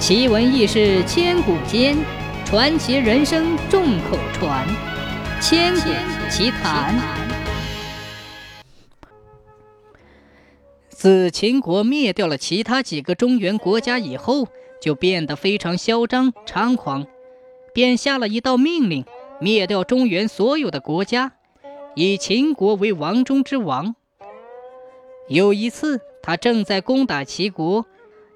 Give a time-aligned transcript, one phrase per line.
[0.00, 1.94] 奇闻异事千古间，
[2.46, 4.66] 传奇人生众口传。
[5.42, 5.90] 千古
[6.30, 6.98] 奇谈。
[10.88, 14.48] 自秦国灭掉了其他几个中原国家以后，
[14.80, 17.06] 就变得非常嚣张猖狂，
[17.74, 19.04] 便下了一道命令，
[19.38, 21.32] 灭掉中原所有的国家，
[21.94, 23.94] 以秦国为王中之王。
[25.28, 27.84] 有一次，他正在攻打齐国。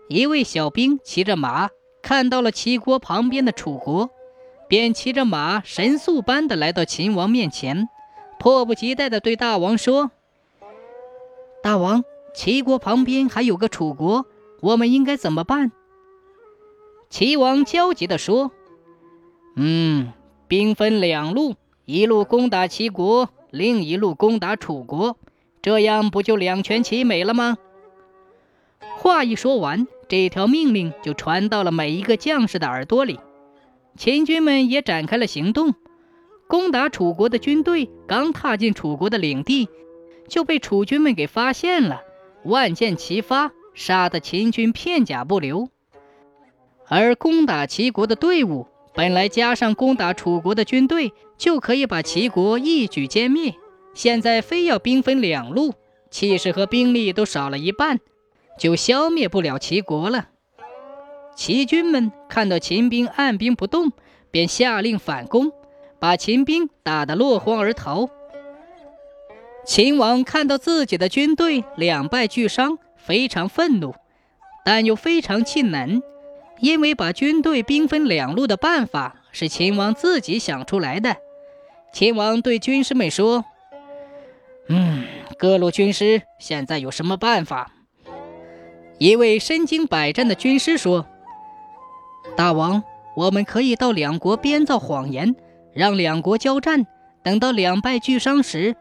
[0.09, 1.70] 一位小兵骑着马，
[2.02, 4.11] 看到了齐国旁边的楚国，
[4.69, 7.88] 便骑着马神速般的来到秦王面前，
[8.38, 10.11] 迫不及待的对大王说
[11.62, 14.27] ：“大王，齐国旁边还有个楚国，
[14.61, 15.73] 我们应该怎么办？”
[17.09, 18.50] 齐王焦急的说
[19.56, 20.12] ：“嗯，
[20.48, 21.55] 兵分两路，
[21.86, 25.16] 一路攻打齐国，另一路攻打楚国，
[25.62, 27.56] 这样不就两全其美了吗？”
[28.98, 29.86] 话一说完。
[30.08, 33.18] 这条命令就传到了每一个将士的耳朵里，
[33.96, 35.74] 秦军们也展开了行动，
[36.46, 39.69] 攻打楚国的军队刚踏进楚国的领地，
[40.28, 42.02] 就被楚军们给发现了，
[42.44, 45.69] 万箭齐发，杀得秦军片甲不留。
[46.89, 53.55] 而攻打齐国的队伍本来加上攻打楚国的军队，就可以把齐国一举歼灭，
[53.94, 55.72] 现在非要兵分两路，
[56.11, 58.00] 气势和兵力都少了一半。
[58.58, 60.28] 就消灭不了齐国了。
[61.36, 63.92] 齐军们看到秦兵按兵不动，
[64.30, 65.52] 便下令反攻，
[65.98, 68.08] 把秦兵打得落荒而逃。
[69.66, 73.94] 秦王看到自己的军队两败俱伤，非常愤怒，
[74.64, 76.02] 但又非常气馁，
[76.61, 81.16] 因为把军队兵分两路的办法是秦王自己想出来的。
[81.92, 83.44] 秦王对军师们说
[84.68, 85.05] ：“嗯，
[85.39, 87.72] 各路军师现在有什么办法？”
[89.05, 91.05] 一位身经百战的军师说
[92.34, 92.83] ：“大王，
[93.14, 95.36] 我们可以到两国编造谎言，
[95.74, 96.86] 让两国交战。
[97.22, 98.77] 等到两败俱伤时，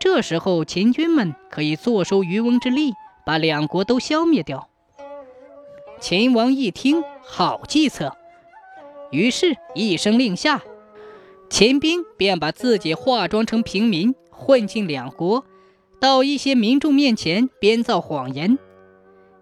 [0.00, 2.94] 这时候秦军们可以坐收渔翁之利，
[3.26, 4.70] 把两国都消灭掉。”
[6.00, 8.16] 秦王一听，好计策，
[9.10, 10.62] 于是一声令下，
[11.50, 15.44] 秦兵便把自己化妆成平民，混进两国，
[16.00, 18.58] 到一些民众面前编造谎言。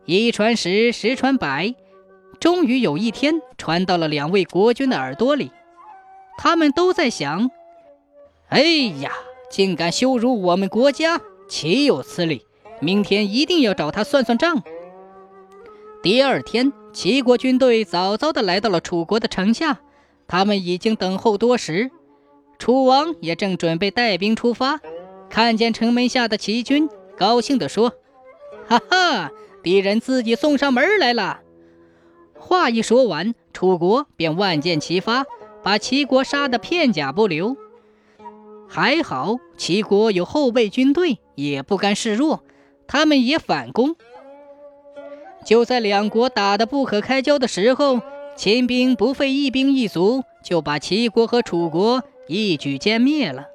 [0.06, 1.75] 一传十，十传百，
[2.39, 5.50] 终于有一天传到了两位国君的耳朵里。
[6.39, 7.50] 他们都在想
[8.49, 8.62] ：“哎
[9.00, 9.11] 呀，
[9.50, 12.47] 竟敢羞辱我们国家，岂有此理！
[12.81, 14.62] 明天一定要找他算算账。”
[16.05, 19.81] 第二天，齐国军队早早的来到了楚国的城下，
[20.28, 21.91] 他们已经等候多时。
[22.61, 24.78] 楚王也正准备带兵出发，
[25.28, 27.93] 看见城门下的齐军，高兴地说
[28.69, 29.33] ：“哈哈！”
[29.66, 31.41] 敌人自己送上门来了。
[32.38, 35.25] 话一说完，楚国便万箭齐发，
[35.65, 37.56] 把齐国杀得片甲不留。
[38.69, 42.44] 还好齐国有后备军队，也不甘示弱，
[42.87, 43.97] 他们也反攻。
[45.44, 48.00] 就在两国打得不可开交的时候，
[48.37, 53.47] 秦兵不费一兵一卒，就把齐国和楚国一举歼灭了。